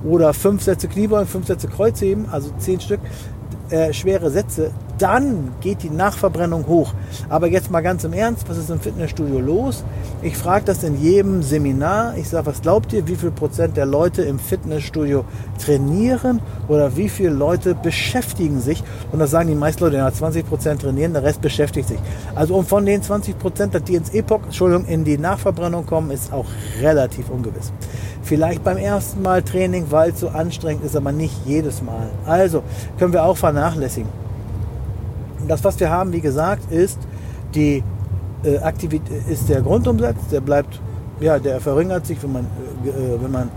oder 0.04 0.34
5 0.34 0.62
Sätze 0.62 0.88
Kniebeugen, 0.88 1.28
5 1.28 1.48
Sätze 1.48 1.68
Kreuzheben, 1.68 2.26
also 2.32 2.52
10 2.58 2.82
Stück 2.82 3.00
äh, 3.70 3.94
schwere 3.94 4.30
Sätze, 4.30 4.72
dann 5.02 5.54
geht 5.62 5.84
die 5.84 5.90
Nachverbrennung 5.90 6.68
hoch. 6.68 6.94
Aber 7.30 7.48
jetzt 7.48 7.72
mal 7.72 7.82
ganz 7.82 8.04
im 8.04 8.14
Ernst, 8.14 8.48
was 8.48 8.58
ist 8.58 8.70
im 8.70 8.80
Fitnessstudio 8.80 9.40
los? 9.40 9.84
Ich 10.22 10.38
frage 10.38 10.66
das 10.66 10.84
in 10.84 11.02
jedem 11.02 11.42
Seminar. 11.42 12.18
Ich 12.18 12.30
sage, 12.30 12.46
was 12.46 12.62
glaubt 12.62 12.94
ihr, 12.94 13.08
wie 13.08 13.16
viel 13.16 13.32
Prozent 13.32 13.78
der 13.78 13.86
Leute 13.86 14.22
im 14.22 14.40
Fitnessstudio 14.40 15.26
trainieren 15.64 16.42
oder 16.68 16.96
wie 16.98 17.10
viele 17.10 17.32
Leute 17.32 17.74
beschäftigen 17.76 18.62
sich? 18.62 18.84
Und 19.12 19.20
da 19.20 19.28
sagen 19.28 19.50
die 19.50 19.56
meisten 19.56 19.84
Leute, 19.84 19.98
ja, 19.98 20.12
20 20.12 20.48
Prozent 20.48 20.82
trainieren, 20.82 21.14
der 21.14 21.24
Rest 21.24 21.42
beschäftigt 21.42 21.88
sich. 21.88 22.00
Also 22.36 22.56
um 22.56 22.66
von 22.66 22.86
den 22.86 23.02
20 23.02 23.40
Prozent, 23.40 23.88
die 23.88 23.96
ins 23.96 24.14
Epoch, 24.14 24.44
Entschuldigung, 24.44 24.86
in 24.86 25.04
die 25.04 25.18
Nachverbrennung 25.18 25.86
kommen, 25.86 26.12
ist 26.12 26.32
auch 26.32 26.46
relativ 26.82 27.30
ungewiss. 27.30 27.72
Vielleicht 28.24 28.64
beim 28.64 28.78
ersten 28.78 29.22
Mal 29.22 29.42
Training, 29.42 29.88
weil 29.90 30.12
es 30.12 30.20
so 30.20 30.30
anstrengend 30.30 30.86
ist, 30.86 30.96
aber 30.96 31.12
nicht 31.12 31.36
jedes 31.46 31.82
Mal. 31.82 32.10
Also 32.26 32.64
können 33.00 33.14
wir 33.14 33.26
auch 33.26 33.38
vernachlässigen. 33.38 34.10
Das, 35.48 35.64
was 35.64 35.80
wir 35.80 35.90
haben, 35.90 36.14
wie 36.14 36.22
gesagt, 36.22 36.72
ist 36.72 37.00
die 37.56 37.84
äh, 38.44 38.58
Aktivität, 38.60 39.28
ist 39.30 39.50
der 39.50 39.62
Grundumsatz, 39.62 40.28
der 40.32 40.42
bleibt, 40.42 40.80
ja, 41.20 41.40
der 41.40 41.60
verringert 41.60 42.06
sich, 42.06 42.22
wenn 42.24 42.32
man, 42.32 42.46
äh, 42.86 42.90
äh 42.90 43.22
wenn 43.22 43.32
man, 43.32 43.50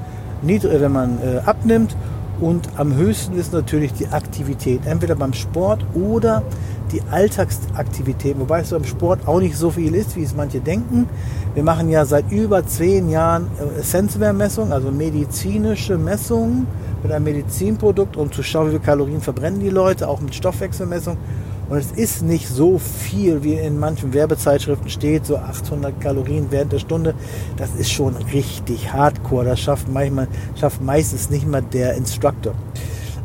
niedrig, 0.42 0.72
äh, 0.72 0.80
wenn 0.80 0.92
man 0.92 1.18
äh, 1.22 1.38
abnimmt. 1.44 1.96
Und 2.40 2.68
am 2.76 2.96
höchsten 2.96 3.36
ist 3.36 3.52
natürlich 3.52 3.92
die 3.92 4.08
Aktivität, 4.08 4.86
entweder 4.86 5.14
beim 5.14 5.32
Sport 5.32 5.84
oder 5.94 6.42
die 6.90 7.00
Alltagsaktivität, 7.10 8.38
wobei 8.38 8.60
es 8.60 8.70
beim 8.70 8.84
Sport 8.84 9.26
auch 9.26 9.40
nicht 9.40 9.56
so 9.56 9.70
viel 9.70 9.94
ist, 9.94 10.16
wie 10.16 10.22
es 10.22 10.34
manche 10.34 10.60
denken. 10.60 11.08
Wir 11.54 11.62
machen 11.62 11.88
ja 11.88 12.04
seit 12.04 12.30
über 12.30 12.66
zehn 12.66 13.08
Jahren 13.08 13.46
äh, 13.58 13.82
Sensormessungen, 13.82 14.72
also 14.72 14.90
medizinische 14.90 15.96
Messungen 15.96 16.66
mit 17.02 17.12
einem 17.12 17.24
Medizinprodukt, 17.24 18.16
um 18.16 18.32
zu 18.32 18.42
schauen, 18.42 18.66
wie 18.66 18.70
viele 18.70 18.82
Kalorien 18.82 19.20
verbrennen 19.20 19.60
die 19.60 19.70
Leute, 19.70 20.08
auch 20.08 20.20
mit 20.20 20.34
Stoffwechselmessungen. 20.34 21.18
Und 21.68 21.78
es 21.78 21.92
ist 21.92 22.22
nicht 22.22 22.48
so 22.48 22.78
viel, 22.78 23.42
wie 23.42 23.54
in 23.54 23.78
manchen 23.78 24.12
Werbezeitschriften 24.12 24.90
steht, 24.90 25.24
so 25.26 25.36
800 25.36 25.98
Kalorien 26.00 26.46
während 26.50 26.72
der 26.72 26.78
Stunde. 26.78 27.14
Das 27.56 27.70
ist 27.74 27.90
schon 27.90 28.16
richtig 28.32 28.92
hardcore. 28.92 29.44
Das 29.44 29.60
schafft 29.60 29.88
manchmal, 29.88 30.28
schafft 30.58 30.82
meistens 30.82 31.30
nicht 31.30 31.46
mal 31.46 31.62
der 31.62 31.94
Instructor. 31.94 32.54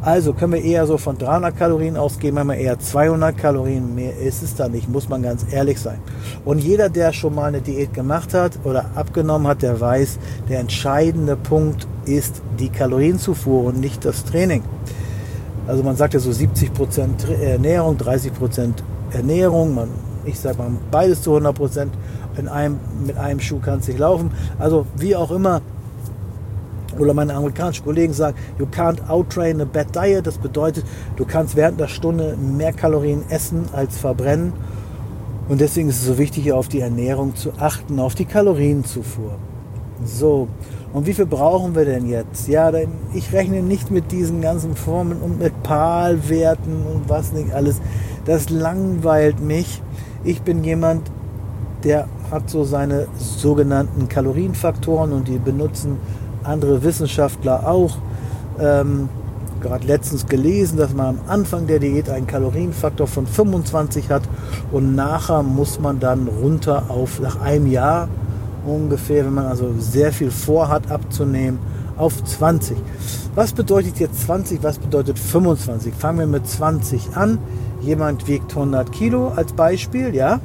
Also 0.01 0.31
können 0.31 0.53
wir 0.53 0.63
eher 0.63 0.87
so 0.87 0.97
von 0.97 1.17
300 1.17 1.57
Kalorien 1.57 1.97
ausgehen, 1.97 2.33
manchmal 2.33 2.57
eher 2.59 2.79
200 2.79 3.37
Kalorien. 3.37 3.95
Mehr 3.95 4.17
ist 4.17 4.41
es 4.41 4.55
da 4.55 4.69
nicht, 4.69 4.87
muss 4.87 5.09
man 5.09 5.21
ganz 5.21 5.45
ehrlich 5.51 5.77
sein. 5.77 5.99
Und 6.45 6.59
jeder, 6.59 6.87
der 6.87 7.11
schon 7.11 7.35
mal 7.35 7.49
eine 7.49 7.59
Diät 7.59 7.93
gemacht 7.93 8.33
hat 8.33 8.59
oder 8.63 8.91
abgenommen 8.95 9.47
hat, 9.47 9.61
der 9.61 9.81
weiß, 9.81 10.17
der 10.47 10.61
entscheidende 10.61 11.35
Punkt 11.35 11.85
ist 12.05 12.41
die 12.59 12.69
Kalorienzufuhr 12.69 13.65
und 13.65 13.81
nicht 13.81 14.05
das 14.05 14.23
Training. 14.23 14.63
Also 15.69 15.83
man 15.83 15.95
sagt 15.95 16.15
ja 16.15 16.19
so 16.19 16.31
70 16.31 16.73
Prozent 16.73 17.27
Ernährung, 17.29 17.95
30 17.95 18.33
Prozent 18.33 18.83
Ernährung. 19.11 19.75
Man, 19.75 19.89
ich 20.25 20.39
sage 20.39 20.57
mal 20.57 20.71
beides 20.89 21.21
zu 21.21 21.29
100 21.29 21.55
Prozent. 21.55 21.93
In 22.37 22.47
einem, 22.47 22.79
mit 23.05 23.17
einem 23.17 23.39
Schuh 23.39 23.59
kann 23.59 23.77
es 23.77 23.87
nicht 23.87 23.99
laufen. 23.99 24.31
Also 24.57 24.87
wie 24.97 25.15
auch 25.15 25.29
immer. 25.29 25.61
Oder 26.97 27.13
meine 27.13 27.35
amerikanischen 27.35 27.85
Kollegen 27.85 28.13
sagen, 28.13 28.35
you 28.57 28.65
can't 28.65 29.07
outtrain 29.07 29.61
a 29.61 29.65
bad 29.65 29.95
diet. 29.95 30.25
Das 30.25 30.39
bedeutet, 30.39 30.85
du 31.17 31.25
kannst 31.25 31.55
während 31.55 31.79
der 31.79 31.87
Stunde 31.87 32.35
mehr 32.35 32.73
Kalorien 32.73 33.21
essen 33.29 33.65
als 33.71 33.95
verbrennen. 33.95 34.53
Und 35.49 35.61
deswegen 35.61 35.89
ist 35.89 35.97
es 35.97 36.05
so 36.07 36.17
wichtig, 36.17 36.51
auf 36.51 36.67
die 36.67 36.79
Ernährung 36.79 37.35
zu 37.35 37.51
achten, 37.59 37.99
auf 37.99 38.15
die 38.15 38.25
Kalorienzufuhr. 38.25 39.35
So, 40.05 40.47
und 40.93 41.05
wie 41.05 41.13
viel 41.13 41.25
brauchen 41.25 41.75
wir 41.75 41.85
denn 41.85 42.07
jetzt? 42.07 42.47
Ja, 42.47 42.71
denn 42.71 42.89
ich 43.13 43.31
rechne 43.33 43.61
nicht 43.61 43.91
mit 43.91 44.11
diesen 44.11 44.41
ganzen 44.41 44.75
Formeln 44.75 45.21
und 45.21 45.39
mit 45.39 45.63
PAL-Werten 45.63 46.83
und 46.91 47.09
was 47.09 47.31
nicht 47.31 47.53
alles. 47.53 47.79
Das 48.25 48.49
langweilt 48.49 49.39
mich. 49.39 49.81
Ich 50.23 50.41
bin 50.41 50.63
jemand, 50.63 51.11
der 51.83 52.07
hat 52.31 52.49
so 52.49 52.63
seine 52.63 53.07
sogenannten 53.17 54.09
Kalorienfaktoren 54.09 55.13
und 55.13 55.27
die 55.27 55.37
benutzen 55.37 55.97
andere 56.43 56.83
Wissenschaftler 56.83 57.67
auch. 57.67 57.97
Ähm, 58.59 59.09
gerade 59.61 59.85
letztens 59.85 60.25
gelesen, 60.25 60.77
dass 60.77 60.93
man 60.93 61.07
am 61.07 61.19
Anfang 61.27 61.67
der 61.67 61.79
Diät 61.79 62.09
einen 62.09 62.27
Kalorienfaktor 62.27 63.07
von 63.07 63.27
25 63.27 64.09
hat 64.09 64.23
und 64.71 64.95
nachher 64.95 65.43
muss 65.43 65.79
man 65.79 65.99
dann 65.99 66.27
runter 66.27 66.85
auf 66.87 67.19
nach 67.19 67.41
einem 67.41 67.67
Jahr 67.67 68.07
ungefähr, 68.69 69.25
wenn 69.25 69.33
man 69.33 69.45
also 69.45 69.73
sehr 69.79 70.11
viel 70.11 70.31
vorhat 70.31 70.89
abzunehmen, 70.91 71.59
auf 71.97 72.23
20. 72.23 72.77
Was 73.35 73.53
bedeutet 73.53 73.99
jetzt 73.99 74.21
20? 74.21 74.63
Was 74.63 74.79
bedeutet 74.79 75.19
25? 75.19 75.93
Fangen 75.93 76.19
wir 76.19 76.27
mit 76.27 76.47
20 76.47 77.15
an. 77.15 77.39
Jemand 77.81 78.27
wiegt 78.27 78.51
100 78.51 78.91
Kilo 78.91 79.29
als 79.29 79.53
Beispiel, 79.53 80.15
ja? 80.15 80.39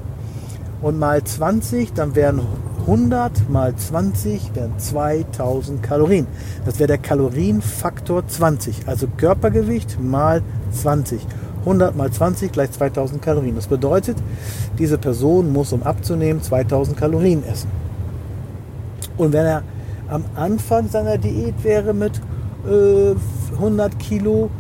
Und 0.83 0.99
mal 0.99 1.23
20, 1.23 1.93
dann 1.95 2.15
wären 2.15 2.41
100 2.81 3.49
mal 3.49 3.75
20 3.75 4.55
wären 4.55 4.79
2000 4.79 5.83
Kalorien. 5.83 6.27
Das 6.67 6.79
wäre 6.79 6.89
der 6.89 6.99
Kalorienfaktor 6.99 8.27
20. 8.27 8.87
Also 8.87 9.07
Körpergewicht 9.17 9.99
mal 10.03 10.43
20. 10.73 11.21
100 11.61 11.97
mal 11.97 12.11
20 12.11 12.53
gleich 12.53 12.71
2000 12.73 13.23
Kalorien. 13.23 13.55
Das 13.57 13.69
bedeutet, 13.69 14.19
diese 14.79 14.99
Person 14.99 15.53
muss, 15.53 15.73
um 15.73 15.83
abzunehmen, 15.83 16.43
2000 16.43 16.97
Kalorien 16.97 17.43
essen. 17.45 17.71
Und 19.17 19.33
wenn 19.33 19.47
er 19.47 19.63
am 20.09 20.25
Anfang 20.35 20.89
seiner 20.89 21.19
Diät 21.19 21.63
wäre 21.63 21.95
mit 21.95 22.21
äh, 22.67 23.15
100 23.55 23.99
Kilo, 23.99 24.51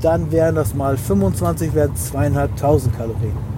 dann 0.00 0.30
wären 0.30 0.54
das 0.54 0.74
mal 0.74 0.96
25, 0.96 1.74
wären 1.74 1.94
zweieinhalbtausend 1.96 2.96
Kalorien. 2.96 3.50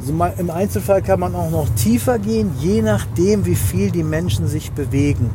Also 0.00 0.12
Im 0.38 0.50
Einzelfall 0.50 1.02
kann 1.02 1.20
man 1.20 1.34
auch 1.34 1.50
noch 1.50 1.68
tiefer 1.70 2.18
gehen, 2.18 2.52
je 2.60 2.82
nachdem, 2.82 3.44
wie 3.44 3.56
viel 3.56 3.90
die 3.90 4.04
Menschen 4.04 4.46
sich 4.46 4.72
bewegen. 4.72 5.30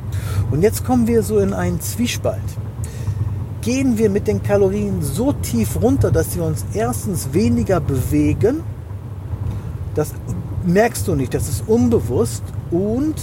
Und 0.52 0.62
jetzt 0.62 0.86
kommen 0.86 1.06
wir 1.08 1.22
so 1.22 1.40
in 1.40 1.54
einen 1.54 1.82
Zwiespalt. 1.82 2.42
Gehen 3.62 3.98
wir 3.98 4.10
mit 4.10 4.28
den 4.28 4.42
Kalorien 4.42 5.02
so 5.02 5.32
tief 5.34 5.82
runter, 5.82 6.12
dass 6.12 6.36
wir 6.36 6.44
uns 6.44 6.66
erstens 6.74 7.34
weniger 7.34 7.80
bewegen, 7.80 8.62
das 9.96 10.14
merkst 10.66 11.08
du 11.08 11.16
nicht, 11.16 11.34
das 11.34 11.50
ist 11.50 11.64
unbewusst 11.68 12.44
und 12.72 13.16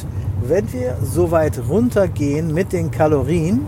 wenn 0.47 0.73
wir 0.73 0.97
so 1.02 1.30
weit 1.30 1.61
runtergehen 1.68 2.52
mit 2.52 2.73
den 2.73 2.90
Kalorien, 2.90 3.66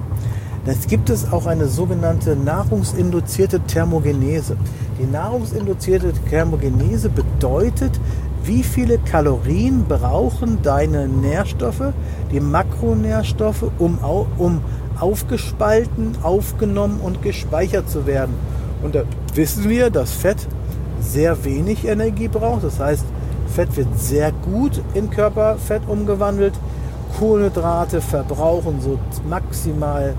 dann 0.64 0.76
gibt 0.88 1.10
es 1.10 1.32
auch 1.32 1.46
eine 1.46 1.66
sogenannte 1.66 2.36
nahrungsinduzierte 2.36 3.60
Thermogenese. 3.60 4.56
Die 5.00 5.06
nahrungsinduzierte 5.06 6.12
Thermogenese 6.30 7.08
bedeutet, 7.08 7.98
wie 8.44 8.62
viele 8.62 8.98
Kalorien 8.98 9.84
brauchen 9.88 10.62
deine 10.62 11.08
Nährstoffe, 11.08 11.92
die 12.30 12.40
Makronährstoffe, 12.40 13.64
um, 13.78 13.98
um 14.38 14.60
aufgespalten, 14.98 16.16
aufgenommen 16.22 17.00
und 17.02 17.22
gespeichert 17.22 17.90
zu 17.90 18.06
werden. 18.06 18.34
Und 18.82 18.94
da 18.94 19.02
wissen 19.34 19.68
wir, 19.68 19.90
dass 19.90 20.12
Fett 20.12 20.48
sehr 21.00 21.44
wenig 21.44 21.86
Energie 21.86 22.28
braucht. 22.28 22.64
Das 22.64 22.78
heißt, 22.78 23.04
Fett 23.52 23.76
wird 23.76 23.99
sehr 23.99 24.32
gut 24.32 24.80
in 24.94 25.11
Körperfett 25.11 25.82
umgewandelt. 25.87 26.54
Kohlenhydrate 27.18 28.00
verbrauchen 28.00 28.80
so 28.80 28.99
maximal 29.28 30.14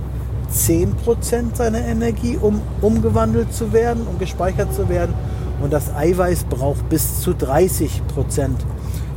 10% 0.53 1.55
seiner 1.55 1.79
Energie, 1.79 2.37
um 2.39 2.61
umgewandelt 2.81 3.51
zu 3.51 3.73
werden, 3.73 4.05
um 4.07 4.19
gespeichert 4.19 4.73
zu 4.73 4.87
werden. 4.87 5.15
Und 5.61 5.73
das 5.73 5.93
Eiweiß 5.95 6.43
braucht 6.43 6.87
bis 6.89 7.21
zu 7.21 7.31
30%. 7.31 7.99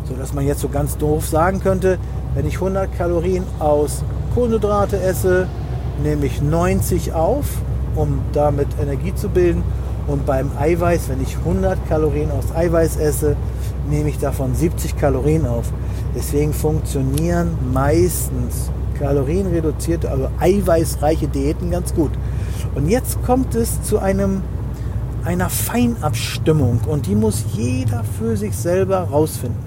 Sodass 0.09 0.33
man 0.33 0.47
jetzt 0.47 0.61
so 0.61 0.69
ganz 0.69 0.97
doof 0.97 1.27
sagen 1.27 1.61
könnte, 1.61 1.99
wenn 2.35 2.47
ich 2.47 2.55
100 2.55 2.97
Kalorien 2.97 3.45
aus 3.59 4.03
Kohlenhydrate 4.35 4.99
esse, 4.99 5.47
nehme 6.03 6.27
ich 6.27 6.41
90 6.41 7.13
auf, 7.13 7.47
um 7.95 8.21
damit 8.33 8.69
Energie 8.81 9.15
zu 9.15 9.29
bilden. 9.29 9.63
Und 10.07 10.25
beim 10.25 10.51
Eiweiß, 10.59 11.09
wenn 11.09 11.23
ich 11.23 11.37
100 11.37 11.89
Kalorien 11.89 12.31
aus 12.31 12.55
Eiweiß 12.55 12.97
esse, 12.97 13.37
nehme 13.91 14.09
ich 14.09 14.19
davon 14.19 14.55
70 14.55 14.97
Kalorien 14.97 15.47
auf. 15.47 15.73
Deswegen 16.15 16.53
funktionieren 16.53 17.57
meistens 17.73 18.71
kalorienreduzierte, 18.99 20.11
also 20.11 20.31
eiweißreiche 20.41 21.29
Diäten 21.29 21.71
ganz 21.71 21.95
gut. 21.95 22.13
Und 22.75 22.89
jetzt 22.89 23.23
kommt 23.25 23.55
es 23.55 23.83
zu 23.83 23.99
einem, 23.99 24.43
einer 25.25 25.51
Feinabstimmung 25.51 26.81
und 26.87 27.07
die 27.07 27.15
muss 27.15 27.45
jeder 27.53 28.05
für 28.19 28.37
sich 28.37 28.57
selber 28.57 28.99
rausfinden. 28.99 29.66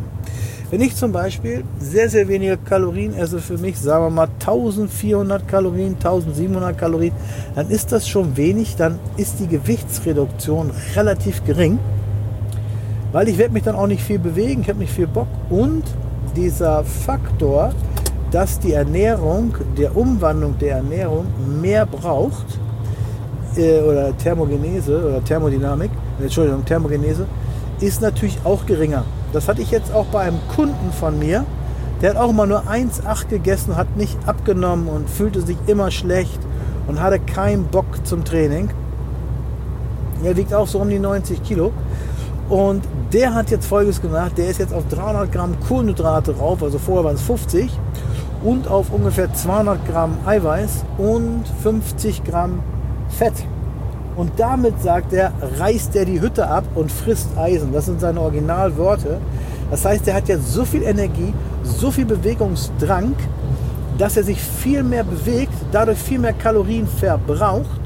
Wenn 0.72 0.82
ich 0.82 0.96
zum 0.96 1.12
Beispiel 1.12 1.64
sehr, 1.80 2.10
sehr 2.10 2.28
wenige 2.28 2.58
Kalorien 2.58 3.16
esse 3.16 3.40
für 3.40 3.58
mich, 3.58 3.78
sagen 3.80 4.06
wir 4.06 4.10
mal 4.12 4.28
1400 4.40 5.48
Kalorien, 5.48 5.96
1700 5.96 6.78
Kalorien, 6.78 7.14
dann 7.56 7.70
ist 7.70 7.92
das 7.92 8.08
schon 8.08 8.38
wenig, 8.38 8.76
dann 8.76 9.00
ist 9.18 9.40
die 9.40 9.48
Gewichtsreduktion 9.48 10.72
relativ 10.96 11.44
gering 11.44 11.80
weil 13.12 13.28
ich 13.28 13.38
werde 13.38 13.54
mich 13.54 13.64
dann 13.64 13.76
auch 13.76 13.88
nicht 13.88 14.04
viel 14.04 14.20
bewegen, 14.20 14.62
ich 14.62 14.70
habe 14.70 14.80
nicht 14.80 14.94
viel 14.94 15.08
Bock 15.08 15.28
und 15.50 15.84
dieser 16.36 16.84
Faktor, 16.84 17.72
dass 18.32 18.60
die 18.60 18.74
Ernährung, 18.74 19.56
der 19.78 19.96
Umwandlung 19.98 20.58
der 20.60 20.78
Ernährung 20.78 21.26
mehr 21.60 21.86
braucht 21.86 22.46
äh, 23.56 23.82
oder 23.82 24.16
Thermogenese 24.16 25.04
oder 25.04 25.24
Thermodynamik 25.24 25.90
Entschuldigung, 26.22 26.64
Thermogenese, 26.66 27.26
ist 27.80 28.02
natürlich 28.02 28.38
auch 28.44 28.66
geringer. 28.66 29.06
Das 29.34 29.48
hatte 29.48 29.62
ich 29.62 29.72
jetzt 29.72 29.94
auch 29.94 30.06
bei 30.06 30.22
einem 30.22 30.40
Kunden 30.56 30.92
von 30.92 31.20
mir. 31.20 31.46
Der 32.02 32.12
hat 32.12 32.18
auch 32.18 32.30
immer 32.30 32.46
nur 32.46 32.64
1,8 32.64 33.28
gegessen, 33.28 33.76
hat 33.76 33.98
nicht 33.98 34.18
abgenommen 34.26 34.88
und 34.88 35.10
fühlte 35.10 35.42
sich 35.42 35.58
immer 35.68 35.92
schlecht 35.92 36.40
und 36.88 37.02
hatte 37.02 37.20
keinen 37.20 37.66
Bock 37.66 37.86
zum 38.06 38.24
Training. 38.24 38.70
Er 40.24 40.36
wiegt 40.36 40.54
auch 40.54 40.68
so 40.68 40.80
um 40.80 40.90
die 40.90 41.00
90 41.00 41.44
Kilo. 41.44 41.72
Und 42.50 42.84
der 43.14 43.34
hat 43.36 43.52
jetzt 43.52 43.68
folgendes 43.68 44.02
gemacht: 44.02 44.34
Der 44.38 44.48
ist 44.48 44.60
jetzt 44.60 44.74
auf 44.74 44.88
300 44.90 45.32
Gramm 45.32 45.60
Kohlenhydrate 45.68 46.34
drauf, 46.34 46.64
also 46.64 46.80
vorher 46.80 47.06
waren 47.06 47.16
es 47.16 47.22
50, 47.22 47.70
und 48.44 48.68
auf 48.68 48.92
ungefähr 48.92 49.32
200 49.34 49.86
Gramm 49.88 50.18
Eiweiß 50.26 50.84
und 50.98 51.44
50 51.62 52.24
Gramm 52.24 52.60
Fett. 53.10 53.34
Und 54.20 54.34
damit, 54.36 54.82
sagt 54.82 55.14
er, 55.14 55.32
reißt 55.60 55.96
er 55.96 56.04
die 56.04 56.20
Hütte 56.20 56.46
ab 56.46 56.66
und 56.76 56.92
frisst 56.92 57.30
Eisen. 57.38 57.72
Das 57.72 57.86
sind 57.86 58.02
seine 58.02 58.20
Originalworte. 58.20 59.18
Das 59.72 59.86
heißt, 59.86 60.06
er 60.10 60.16
hat 60.16 60.28
jetzt 60.28 60.52
so 60.52 60.66
viel 60.66 60.84
Energie, 60.84 61.34
so 61.64 61.90
viel 61.90 62.04
Bewegungsdrang, 62.04 63.16
dass 63.98 64.18
er 64.18 64.24
sich 64.24 64.42
viel 64.42 64.84
mehr 64.84 65.06
bewegt, 65.06 65.54
dadurch 65.72 66.00
viel 66.00 66.20
mehr 66.20 66.34
Kalorien 66.34 66.86
verbraucht 66.86 67.80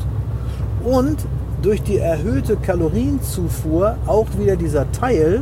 und 0.84 1.18
durch 1.62 1.84
die 1.84 2.00
erhöhte 2.00 2.56
Kalorienzufuhr 2.56 3.98
auch 4.08 4.26
wieder 4.36 4.56
dieser 4.56 4.92
Teil 4.92 5.42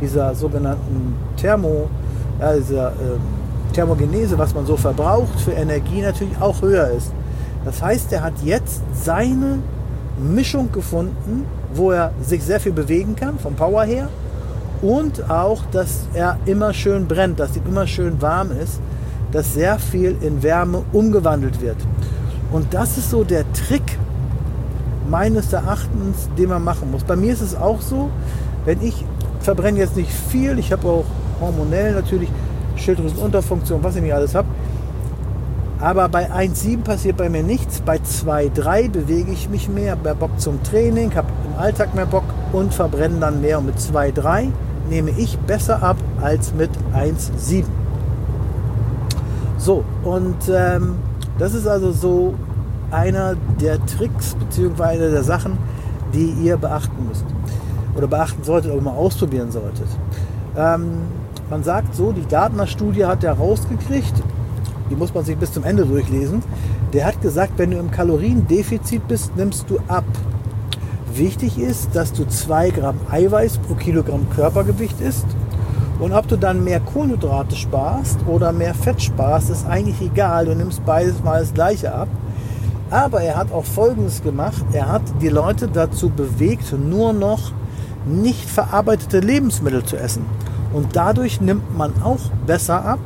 dieser 0.00 0.34
sogenannten 0.34 1.14
Thermo, 1.36 1.88
ja, 2.40 2.54
dieser, 2.56 2.88
äh, 2.88 3.72
Thermogenese, 3.72 4.36
was 4.36 4.52
man 4.52 4.66
so 4.66 4.76
verbraucht 4.76 5.38
für 5.38 5.52
Energie, 5.52 6.02
natürlich 6.02 6.36
auch 6.40 6.60
höher 6.60 6.88
ist. 6.88 7.12
Das 7.64 7.80
heißt, 7.80 8.12
er 8.12 8.22
hat 8.24 8.34
jetzt 8.42 8.82
seine 8.92 9.60
Mischung 10.18 10.70
gefunden, 10.72 11.44
wo 11.74 11.90
er 11.90 12.12
sich 12.22 12.42
sehr 12.42 12.60
viel 12.60 12.72
bewegen 12.72 13.16
kann, 13.16 13.38
vom 13.38 13.54
Power 13.54 13.84
her. 13.84 14.08
Und 14.82 15.30
auch, 15.30 15.62
dass 15.72 16.06
er 16.14 16.38
immer 16.46 16.74
schön 16.74 17.06
brennt, 17.06 17.40
dass 17.40 17.56
ihm 17.56 17.62
immer 17.66 17.86
schön 17.86 18.20
warm 18.20 18.50
ist, 18.52 18.80
dass 19.32 19.54
sehr 19.54 19.78
viel 19.78 20.16
in 20.20 20.42
Wärme 20.42 20.82
umgewandelt 20.92 21.60
wird. 21.60 21.76
Und 22.52 22.72
das 22.72 22.98
ist 22.98 23.10
so 23.10 23.24
der 23.24 23.44
Trick 23.52 23.98
meines 25.08 25.52
Erachtens, 25.52 26.28
den 26.38 26.50
man 26.50 26.62
machen 26.62 26.90
muss. 26.90 27.02
Bei 27.04 27.16
mir 27.16 27.32
ist 27.32 27.40
es 27.40 27.56
auch 27.56 27.80
so, 27.80 28.10
wenn 28.64 28.80
ich 28.82 29.04
verbrenne 29.40 29.78
jetzt 29.78 29.96
nicht 29.96 30.10
viel, 30.10 30.58
ich 30.58 30.72
habe 30.72 30.88
auch 30.88 31.04
hormonell 31.40 31.94
natürlich 31.94 32.28
Schilddrüsenunterfunktion, 32.76 33.82
was 33.82 33.96
ich 33.96 34.02
nicht 34.02 34.14
alles 34.14 34.34
habe, 34.34 34.48
aber 35.84 36.08
bei 36.08 36.32
1,7 36.32 36.82
passiert 36.82 37.18
bei 37.18 37.28
mir 37.28 37.42
nichts. 37.42 37.82
Bei 37.82 37.98
2,3 37.98 38.88
bewege 38.88 39.30
ich 39.30 39.50
mich 39.50 39.68
mehr, 39.68 39.92
habe 39.92 40.14
Bock 40.14 40.40
zum 40.40 40.62
Training, 40.62 41.14
habe 41.14 41.28
im 41.46 41.60
Alltag 41.60 41.94
mehr 41.94 42.06
Bock 42.06 42.24
und 42.52 42.72
verbrenne 42.72 43.20
dann 43.20 43.42
mehr. 43.42 43.58
Und 43.58 43.66
mit 43.66 43.76
2,3 43.76 44.48
nehme 44.88 45.10
ich 45.10 45.38
besser 45.40 45.82
ab 45.82 45.98
als 46.22 46.54
mit 46.54 46.70
1,7. 46.94 47.64
So, 49.58 49.84
und 50.04 50.36
ähm, 50.48 50.96
das 51.38 51.52
ist 51.52 51.66
also 51.66 51.92
so 51.92 52.34
einer 52.90 53.34
der 53.60 53.84
Tricks 53.84 54.36
bzw. 54.36 55.10
der 55.10 55.22
Sachen, 55.22 55.58
die 56.14 56.30
ihr 56.30 56.56
beachten 56.56 57.06
müsst. 57.06 57.26
Oder 57.94 58.06
beachten 58.06 58.42
solltet 58.42 58.72
oder 58.72 58.80
mal 58.80 58.92
ausprobieren 58.92 59.52
solltet. 59.52 59.88
Ähm, 60.56 60.92
man 61.50 61.62
sagt 61.62 61.94
so, 61.94 62.12
die 62.12 62.26
Gartner-Studie 62.26 63.04
hat 63.04 63.22
herausgekriegt, 63.22 64.14
die 64.94 64.98
muss 64.98 65.12
man 65.12 65.24
sich 65.24 65.36
bis 65.36 65.52
zum 65.52 65.64
Ende 65.64 65.84
durchlesen. 65.84 66.42
Der 66.92 67.06
hat 67.06 67.20
gesagt, 67.20 67.54
wenn 67.56 67.72
du 67.72 67.78
im 67.78 67.90
Kaloriendefizit 67.90 69.06
bist, 69.08 69.36
nimmst 69.36 69.68
du 69.68 69.78
ab. 69.88 70.04
Wichtig 71.12 71.58
ist, 71.58 71.94
dass 71.94 72.12
du 72.12 72.26
2 72.26 72.70
Gramm 72.70 72.96
Eiweiß 73.10 73.58
pro 73.58 73.74
Kilogramm 73.74 74.28
Körpergewicht 74.34 75.00
isst. 75.00 75.26
Und 75.98 76.12
ob 76.12 76.28
du 76.28 76.36
dann 76.36 76.62
mehr 76.62 76.80
Kohlenhydrate 76.80 77.56
sparst 77.56 78.18
oder 78.26 78.52
mehr 78.52 78.74
Fett 78.74 79.02
sparst, 79.02 79.50
ist 79.50 79.66
eigentlich 79.66 80.00
egal. 80.00 80.46
Du 80.46 80.54
nimmst 80.54 80.84
beides 80.84 81.22
mal 81.24 81.40
das 81.40 81.52
gleiche 81.52 81.92
ab. 81.92 82.08
Aber 82.90 83.20
er 83.20 83.36
hat 83.36 83.52
auch 83.52 83.64
Folgendes 83.64 84.22
gemacht. 84.22 84.64
Er 84.72 84.90
hat 84.92 85.02
die 85.20 85.28
Leute 85.28 85.68
dazu 85.68 86.08
bewegt, 86.08 86.72
nur 86.72 87.12
noch 87.12 87.50
nicht 88.06 88.48
verarbeitete 88.48 89.20
Lebensmittel 89.20 89.84
zu 89.84 89.96
essen. 89.96 90.24
Und 90.72 90.94
dadurch 90.94 91.40
nimmt 91.40 91.76
man 91.76 91.92
auch 92.02 92.30
besser 92.46 92.84
ab, 92.84 93.00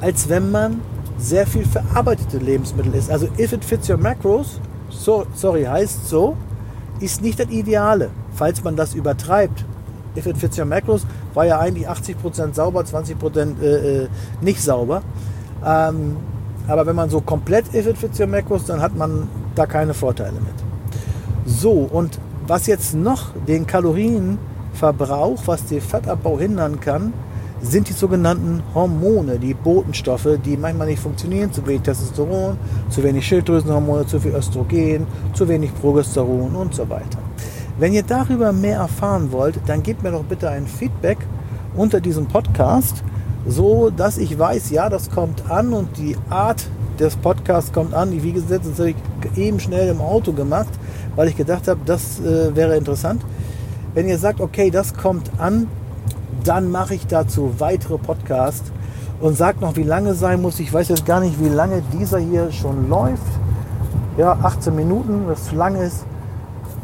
als 0.00 0.28
wenn 0.28 0.50
man 0.50 0.80
sehr 1.20 1.46
viel 1.46 1.64
verarbeitete 1.64 2.38
Lebensmittel 2.38 2.94
ist. 2.94 3.10
Also 3.10 3.28
if 3.38 3.52
it 3.52 3.64
fits 3.64 3.88
your 3.88 3.98
macros, 3.98 4.60
so, 4.88 5.26
sorry, 5.34 5.64
heißt 5.64 6.08
so, 6.08 6.36
ist 7.00 7.22
nicht 7.22 7.38
das 7.38 7.48
Ideale, 7.48 8.10
falls 8.32 8.64
man 8.64 8.76
das 8.76 8.94
übertreibt. 8.94 9.64
If 10.16 10.26
it 10.26 10.36
fits 10.36 10.58
your 10.58 10.64
macros 10.64 11.06
war 11.34 11.46
ja 11.46 11.60
eigentlich 11.60 11.88
80% 11.88 12.54
sauber, 12.54 12.80
20% 12.80 13.60
äh, 13.60 14.04
äh, 14.04 14.08
nicht 14.40 14.60
sauber. 14.60 15.02
Ähm, 15.64 16.16
aber 16.66 16.86
wenn 16.86 16.96
man 16.96 17.10
so 17.10 17.20
komplett 17.20 17.72
if 17.74 17.86
it 17.86 17.98
fits 17.98 18.18
your 18.18 18.26
macros, 18.26 18.64
dann 18.64 18.80
hat 18.80 18.96
man 18.96 19.28
da 19.54 19.66
keine 19.66 19.94
Vorteile 19.94 20.40
mit. 20.40 20.54
So, 21.44 21.72
und 21.72 22.18
was 22.46 22.66
jetzt 22.66 22.94
noch 22.94 23.32
den 23.46 23.66
Kalorienverbrauch, 23.66 25.42
was 25.46 25.66
den 25.66 25.80
Fettabbau 25.80 26.38
hindern 26.38 26.80
kann, 26.80 27.12
sind 27.62 27.88
die 27.88 27.92
sogenannten 27.92 28.62
Hormone, 28.74 29.38
die 29.38 29.54
Botenstoffe, 29.54 30.38
die 30.44 30.56
manchmal 30.56 30.86
nicht 30.86 31.02
funktionieren, 31.02 31.52
zu 31.52 31.66
wenig 31.66 31.82
Testosteron, 31.82 32.56
zu 32.88 33.02
wenig 33.02 33.26
Schilddrüsenhormone, 33.26 34.06
zu 34.06 34.18
viel 34.18 34.34
Östrogen, 34.34 35.06
zu 35.34 35.48
wenig 35.48 35.74
Progesteron 35.74 36.56
und 36.56 36.74
so 36.74 36.88
weiter. 36.88 37.18
Wenn 37.78 37.92
ihr 37.92 38.02
darüber 38.02 38.52
mehr 38.52 38.78
erfahren 38.78 39.32
wollt, 39.32 39.58
dann 39.66 39.82
gebt 39.82 40.02
mir 40.02 40.10
doch 40.10 40.24
bitte 40.24 40.48
ein 40.50 40.66
Feedback 40.66 41.18
unter 41.76 42.00
diesem 42.00 42.26
Podcast, 42.26 43.02
so 43.46 43.90
dass 43.90 44.18
ich 44.18 44.38
weiß, 44.38 44.70
ja, 44.70 44.88
das 44.88 45.10
kommt 45.10 45.50
an 45.50 45.72
und 45.72 45.96
die 45.96 46.16
Art 46.28 46.66
des 46.98 47.16
Podcasts 47.16 47.72
kommt 47.72 47.94
an. 47.94 48.22
Wie 48.22 48.32
gesagt, 48.32 48.66
das 48.66 48.78
habe 48.78 48.90
ich 48.90 49.38
eben 49.38 49.60
schnell 49.60 49.88
im 49.88 50.00
Auto 50.00 50.32
gemacht, 50.32 50.70
weil 51.16 51.28
ich 51.28 51.36
gedacht 51.36 51.68
habe, 51.68 51.80
das 51.84 52.20
äh, 52.20 52.54
wäre 52.54 52.76
interessant. 52.76 53.22
Wenn 53.94 54.08
ihr 54.08 54.18
sagt, 54.18 54.40
okay, 54.40 54.70
das 54.70 54.94
kommt 54.94 55.30
an, 55.38 55.66
dann 56.44 56.70
mache 56.70 56.94
ich 56.94 57.06
dazu 57.06 57.54
weitere 57.58 57.98
Podcasts 57.98 58.70
und 59.20 59.36
sage 59.36 59.60
noch, 59.60 59.76
wie 59.76 59.82
lange 59.82 60.14
sein 60.14 60.40
muss. 60.40 60.58
Ich 60.60 60.72
weiß 60.72 60.88
jetzt 60.88 61.06
gar 61.06 61.20
nicht, 61.20 61.42
wie 61.42 61.48
lange 61.48 61.82
dieser 61.92 62.18
hier 62.18 62.50
schon 62.52 62.88
läuft. 62.88 63.22
Ja, 64.16 64.36
18 64.42 64.74
Minuten, 64.74 65.22
was 65.26 65.44
zu 65.44 65.54
lang 65.54 65.76
ist. 65.76 66.04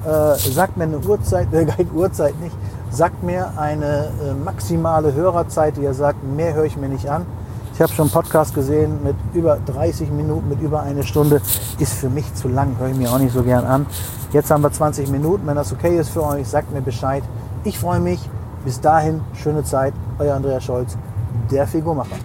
Äh, 0.05 0.37
sagt 0.37 0.77
mir 0.77 0.85
eine 0.85 0.99
Uhrzeit, 0.99 1.49
äh, 1.53 1.67
Uhrzeit 1.95 2.39
nicht. 2.41 2.55
Sagt 2.91 3.23
mir 3.23 3.59
eine 3.59 4.11
äh, 4.25 4.35
maximale 4.45 5.13
Hörerzeit, 5.13 5.77
die 5.77 5.83
ihr 5.83 5.95
sagt, 5.95 6.23
mehr 6.25 6.55
höre 6.55 6.65
ich 6.65 6.77
mir 6.77 6.89
nicht 6.89 7.09
an. 7.09 7.27
Ich 7.75 7.83
habe 7.83 7.93
schon 7.93 8.05
einen 8.05 8.13
Podcast 8.13 8.55
gesehen 8.55 9.01
mit 9.05 9.17
über 9.35 9.59
30 9.67 10.11
Minuten, 10.11 10.49
mit 10.49 10.63
über 10.63 10.83
eine 10.83 11.03
Stunde. 11.03 11.43
Ist 11.79 11.93
für 11.93 12.09
mich 12.09 12.33
zu 12.35 12.49
lang, 12.49 12.77
höre 12.79 12.89
ich 12.89 12.97
mir 12.97 13.11
auch 13.11 13.19
nicht 13.19 13.35
so 13.35 13.43
gern 13.43 13.67
an. 13.67 13.85
Jetzt 14.33 14.51
haben 14.51 14.63
wir 14.63 14.73
20 14.73 15.11
Minuten. 15.11 15.47
Wenn 15.47 15.57
das 15.57 15.73
okay 15.73 15.99
ist 15.99 16.09
für 16.09 16.25
euch, 16.25 16.49
sagt 16.49 16.73
mir 16.73 16.81
Bescheid. 16.81 17.23
Ich 17.65 17.79
freue 17.79 18.01
mich. 18.01 18.21
Bis 18.67 18.81
dahin, 18.81 19.21
schöne 19.41 19.63
Zeit, 19.63 19.95
euer 20.19 20.35
Andreas 20.35 20.65
Scholz, 20.65 20.99
der 21.53 21.69
Figurmacher. 21.69 22.17